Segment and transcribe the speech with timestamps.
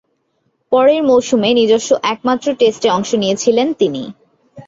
[0.71, 4.03] পরের মৌসুমে নিজস্ব একমাত্র টেস্টে অংশ নিয়েছিলেন তিনি।